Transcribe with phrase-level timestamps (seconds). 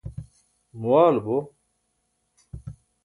[0.79, 1.37] muwaalu bo